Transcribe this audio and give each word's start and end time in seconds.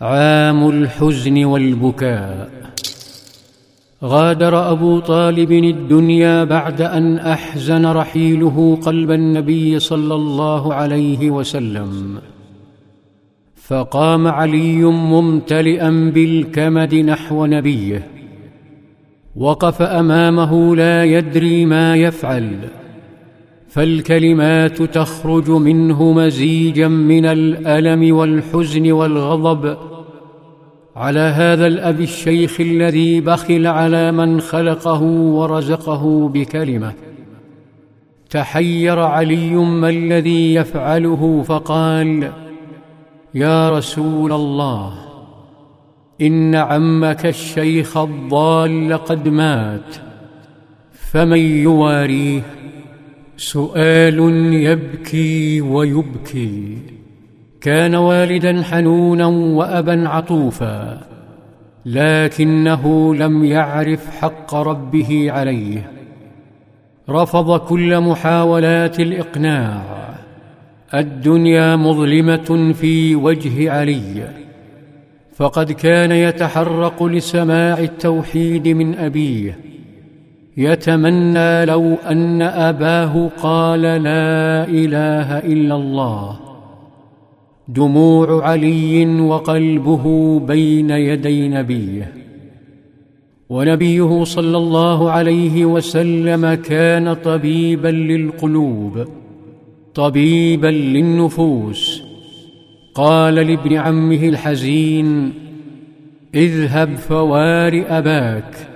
عام 0.00 0.68
الحزن 0.68 1.44
والبكاء. 1.44 2.50
غادر 4.04 4.70
أبو 4.70 4.98
طالب 4.98 5.52
الدنيا 5.52 6.44
بعد 6.44 6.82
أن 6.82 7.18
أحزن 7.18 7.86
رحيله 7.86 8.78
قلب 8.82 9.10
النبي 9.10 9.78
صلى 9.78 10.14
الله 10.14 10.74
عليه 10.74 11.30
وسلم. 11.30 12.18
فقام 13.56 14.26
علي 14.26 14.84
ممتلئا 14.84 16.10
بالكمد 16.14 16.94
نحو 16.94 17.46
نبيه. 17.46 18.08
وقف 19.36 19.82
أمامه 19.82 20.76
لا 20.76 21.04
يدري 21.04 21.64
ما 21.66 21.96
يفعل. 21.96 22.58
فالكلمات 23.74 24.82
تخرج 24.82 25.50
منه 25.50 26.12
مزيجا 26.12 26.88
من 26.88 27.24
الألم 27.24 28.16
والحزن 28.16 28.92
والغضب. 28.92 29.76
على 30.96 31.20
هذا 31.20 31.66
الأب 31.66 32.00
الشيخ 32.00 32.60
الذي 32.60 33.20
بخل 33.20 33.66
على 33.66 34.12
من 34.12 34.40
خلقه 34.40 35.02
ورزقه 35.02 36.28
بكلمة. 36.28 36.92
تحير 38.30 38.98
علي 38.98 39.54
ما 39.54 39.88
الذي 39.88 40.54
يفعله 40.54 41.42
فقال 41.46 42.30
يا 43.34 43.70
رسول 43.70 44.32
الله 44.32 44.94
إن 46.20 46.54
عمك 46.54 47.26
الشيخ 47.26 47.96
الضال 47.96 48.98
قد 49.04 49.28
مات 49.28 49.96
فمن 50.92 51.38
يواريه 51.38 52.42
سؤال 53.36 54.18
يبكي 54.54 55.60
ويبكي. 55.60 56.78
كان 57.60 57.94
والدا 57.94 58.62
حنونا 58.62 59.26
وأبا 59.26 60.08
عطوفا 60.08 61.00
لكنه 61.86 63.14
لم 63.14 63.44
يعرف 63.44 64.10
حق 64.10 64.54
ربه 64.54 65.32
عليه. 65.32 65.90
رفض 67.08 67.60
كل 67.60 68.00
محاولات 68.00 69.00
الإقناع. 69.00 70.14
الدنيا 70.94 71.76
مظلمة 71.76 72.72
في 72.72 73.16
وجه 73.16 73.72
علي. 73.72 74.28
فقد 75.36 75.72
كان 75.72 76.12
يتحرق 76.12 77.02
لسماع 77.02 77.78
التوحيد 77.78 78.68
من 78.68 78.94
أبيه. 78.94 79.73
يتمنى 80.56 81.64
لو 81.64 81.94
أن 81.94 82.42
أباه 82.42 83.30
قال 83.42 83.82
لا 83.82 84.68
إله 84.68 85.38
إلا 85.38 85.74
الله. 85.74 86.40
دموع 87.68 88.46
علي 88.46 89.20
وقلبه 89.20 90.38
بين 90.40 90.90
يدي 90.90 91.48
نبيه. 91.48 92.12
ونبيه 93.48 94.24
صلى 94.24 94.56
الله 94.56 95.10
عليه 95.10 95.64
وسلم 95.64 96.54
كان 96.54 97.14
طبيبا 97.14 97.88
للقلوب 97.88 99.04
طبيبا 99.94 100.66
للنفوس. 100.66 102.02
قال 102.94 103.34
لابن 103.34 103.72
عمه 103.72 104.28
الحزين 104.28 105.32
اذهب 106.34 106.94
فوار 106.94 107.84
أباك. 107.88 108.73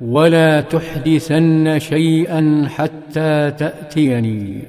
ولا 0.00 0.60
تحدثن 0.60 1.78
شيئا 1.78 2.68
حتى 2.68 3.50
تأتيني. 3.50 4.64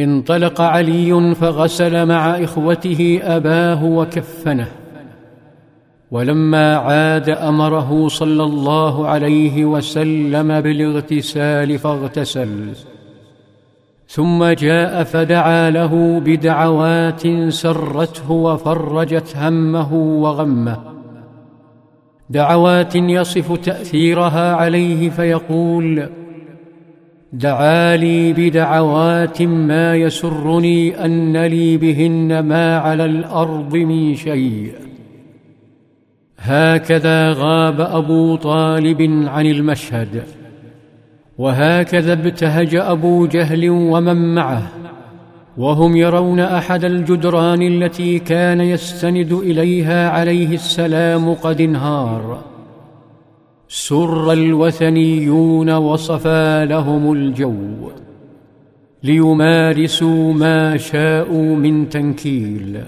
انطلق 0.00 0.60
علي 0.60 1.34
فغسل 1.34 2.06
مع 2.06 2.44
إخوته 2.44 3.20
أباه 3.22 3.84
وكفنه. 3.84 4.68
ولما 6.10 6.76
عاد 6.76 7.30
أمره 7.30 8.08
صلى 8.08 8.44
الله 8.44 9.08
عليه 9.08 9.64
وسلم 9.64 10.60
بالاغتسال 10.60 11.78
فاغتسل. 11.78 12.68
ثم 14.08 14.44
جاء 14.44 15.04
فدعا 15.04 15.70
له 15.70 16.22
بدعوات 16.24 17.22
سرته 17.48 18.30
وفرجت 18.30 19.36
همه 19.36 19.94
وغمه. 19.94 20.97
دعوات 22.30 22.96
يصف 22.96 23.52
تأثيرها 23.52 24.54
عليه 24.54 25.10
فيقول 25.10 26.08
دعا 27.32 27.96
لي 27.96 28.32
بدعوات 28.32 29.42
ما 29.42 29.96
يسرني 29.96 31.04
أن 31.04 31.36
لي 31.36 31.76
بهن 31.76 32.40
ما 32.40 32.78
على 32.78 33.04
الأرض 33.04 33.76
من 33.76 34.14
شيء. 34.14 34.72
هكذا 36.38 37.32
غاب 37.32 37.80
أبو 37.80 38.36
طالب 38.36 39.02
عن 39.28 39.46
المشهد 39.46 40.22
وهكذا 41.38 42.12
ابتهج 42.12 42.74
أبو 42.74 43.26
جهل 43.26 43.70
ومن 43.70 44.34
معه. 44.34 44.68
وهم 45.58 45.96
يرون 45.96 46.40
أحد 46.40 46.84
الجدران 46.84 47.62
التي 47.62 48.18
كان 48.18 48.60
يستند 48.60 49.32
إليها 49.32 50.10
عليه 50.10 50.54
السلام 50.54 51.34
قد 51.34 51.60
انهار. 51.60 52.44
سر 53.68 54.32
الوثنيون 54.32 55.70
وصفى 55.70 56.66
لهم 56.68 57.12
الجو. 57.12 57.90
ليمارسوا 59.02 60.32
ما 60.32 60.76
شاءوا 60.76 61.56
من 61.56 61.88
تنكيل. 61.88 62.80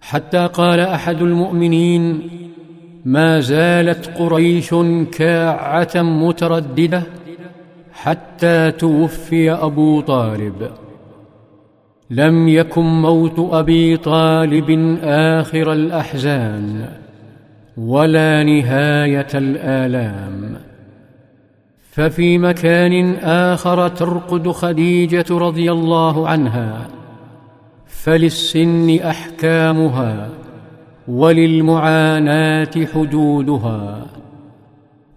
حتى 0.00 0.46
قال 0.52 0.80
أحد 0.80 1.22
المؤمنين 1.22 2.20
ما 3.04 3.40
زالت 3.40 4.10
قريش 4.18 4.74
كاعة 5.12 5.92
مترددة 5.94 7.02
حتى 7.92 8.70
توفي 8.70 9.52
أبو 9.52 10.00
طالب. 10.00 10.85
لم 12.10 12.48
يكن 12.48 12.82
موت 12.82 13.38
أبي 13.38 13.96
طالب 13.96 14.98
آخر 15.02 15.72
الأحزان 15.72 16.88
ولا 17.76 18.42
نهاية 18.42 19.26
الآلام. 19.34 20.56
ففي 21.90 22.38
مكان 22.38 23.14
آخر 23.14 23.88
ترقد 23.88 24.50
خديجة 24.50 25.24
رضي 25.30 25.72
الله 25.72 26.28
عنها 26.28 26.88
فللسن 27.86 28.98
أحكامها 29.00 30.28
وللمعاناة 31.08 32.86
حدودها 32.94 34.06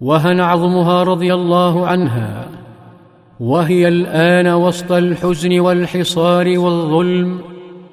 وهن 0.00 0.40
عظمها 0.40 1.02
رضي 1.02 1.34
الله 1.34 1.86
عنها. 1.86 2.57
وهي 3.40 3.88
الآن 3.88 4.46
وسط 4.46 4.92
الحزن 4.92 5.60
والحصار 5.60 6.58
والظلم 6.58 7.40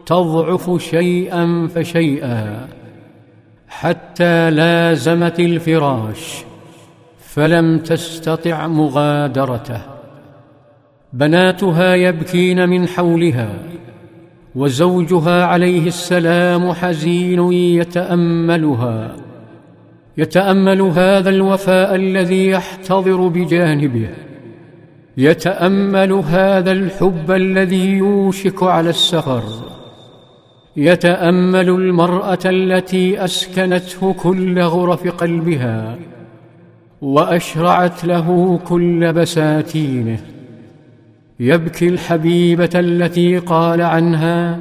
تضعف 0.05 0.81
شيئا 0.81 1.67
فشيئا 1.75 2.67
حتى 3.67 4.51
لازمت 4.51 5.39
الفراش 5.39 6.43
فلم 7.19 7.79
تستطع 7.79 8.67
مغادرته. 8.67 9.81
بناتها 11.13 11.95
يبكين 11.95 12.69
من 12.69 12.87
حولها 12.87 13.49
وزوجها 14.55 15.45
عليه 15.45 15.87
السلام 15.87 16.71
حزين 16.71 17.51
يتأملها. 17.53 19.15
يتأمل 20.17 20.81
هذا 20.81 21.29
الوفاء 21.29 21.95
الذي 21.95 22.47
يحتضر 22.49 23.27
بجانبه. 23.27 24.09
يتأمل 25.17 26.11
هذا 26.11 26.71
الحب 26.71 27.31
الذي 27.31 27.89
يوشك 27.89 28.63
على 28.63 28.89
السفر. 28.89 29.43
يتأمل 30.77 31.69
المرأة 31.69 32.39
التي 32.45 33.25
أسكنته 33.25 34.13
كل 34.13 34.61
غرف 34.61 35.07
قلبها 35.07 35.97
وأشرعت 37.01 38.05
له 38.05 38.59
كل 38.67 39.13
بساتينه. 39.13 40.19
يبكي 41.39 41.87
الحبيبة 41.87 42.69
التي 42.75 43.37
قال 43.37 43.81
عنها 43.81 44.59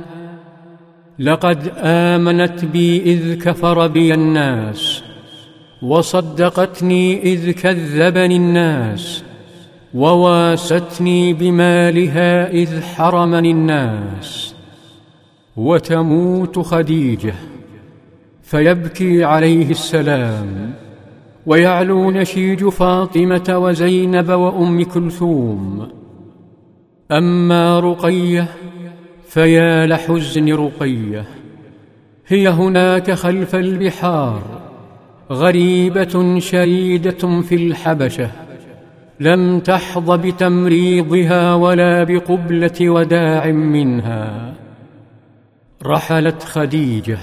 لقد 1.18 1.72
آمنت 1.78 2.64
بي 2.64 3.02
إذ 3.02 3.38
كفر 3.38 3.86
بي 3.86 4.14
الناس 4.14 5.02
وصدقتني 5.82 7.22
إذ 7.22 7.50
كذبني 7.50 8.36
الناس. 8.36 9.24
وواستني 9.94 11.32
بمالها 11.32 12.50
إذ 12.50 12.82
حرمني 12.82 13.50
الناس 13.50 14.54
وتموت 15.56 16.58
خديجة 16.58 17.34
فيبكي 18.42 19.24
عليه 19.24 19.70
السلام 19.70 20.72
ويعلو 21.46 22.10
نشيج 22.10 22.68
فاطمة 22.68 23.58
وزينب 23.58 24.28
وأم 24.28 24.82
كلثوم. 24.82 25.88
أما 27.12 27.80
رقية 27.80 28.48
فيا 29.28 29.86
لحزن 29.86 30.54
رقية 30.54 31.24
هي 32.26 32.48
هناك 32.48 33.10
خلف 33.10 33.54
البحار 33.54 34.42
غريبة 35.30 36.38
شريدة 36.38 37.40
في 37.42 37.54
الحبشة. 37.54 38.43
لم 39.20 39.60
تحظ 39.60 40.10
بتمريضها 40.10 41.54
ولا 41.54 42.04
بقبلة 42.04 42.90
وداع 42.90 43.46
منها. 43.46 44.54
رحلت 45.86 46.42
خديجة 46.42 47.18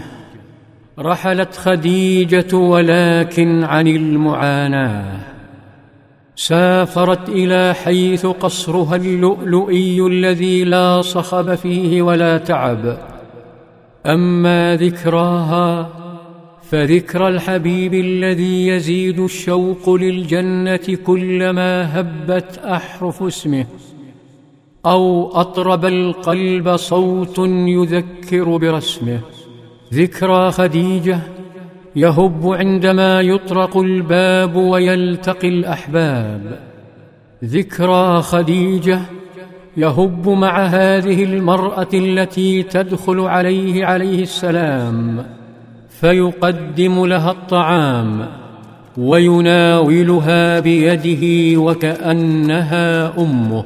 رحلت 1.00 1.56
خديجة 1.56 2.56
ولكن 2.56 3.64
عن 3.64 3.88
المعاناة. 3.88 5.20
سافرت 6.36 7.30
إلى 7.30 7.74
حيث 7.74 8.26
قصرها 8.26 8.96
اللؤلؤي 8.96 10.08
الذي 10.08 10.64
لا 10.64 11.02
صخب 11.02 11.56
فيه 11.56 12.02
ولا 12.02 12.38
تعب. 12.38 12.98
أما 14.06 14.76
ذكراها 14.76 16.01
فذكرى 16.72 17.28
الحبيب 17.28 17.94
الذي 17.94 18.68
يزيد 18.68 19.20
الشوق 19.20 19.90
للجنة 19.90 20.98
كلما 21.06 22.00
هبت 22.00 22.58
أحرف 22.58 23.24
اسمه 23.24 23.66
أو 24.86 25.32
أطرب 25.34 25.86
القلب 25.86 26.76
صوت 26.76 27.38
يذكر 27.48 28.58
برسمه. 28.58 29.20
ذكرى 29.94 30.52
خديجة 30.52 31.20
يهب 31.96 32.48
عندما 32.48 33.22
يطرق 33.22 33.78
الباب 33.78 34.56
ويلتقي 34.56 35.48
الأحباب. 35.48 36.60
ذكرى 37.44 38.22
خديجة 38.22 39.00
يهب 39.78 40.30
مع 40.30 40.66
هذه 40.66 41.24
المرأة 41.24 41.90
التي 41.94 42.64
تدخل 42.64 43.20
عليه 43.20 43.86
عليه 43.86 44.22
السلام. 44.22 45.41
فيقدم 46.02 47.06
لها 47.06 47.32
الطعام 47.32 48.28
ويناولها 48.98 50.60
بيده 50.60 51.60
وكأنها 51.62 53.18
أمه. 53.18 53.66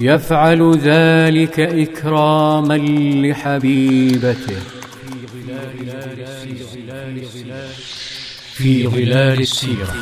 يفعل 0.00 0.78
ذلك 0.78 1.60
إكراما 1.60 2.78
لحبيبته. 3.26 4.56
في 8.54 8.88
ظلال 8.88 9.40
السيرة. 9.40 9.94